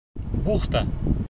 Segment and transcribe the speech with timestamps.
[0.47, 0.81] «Бухта...»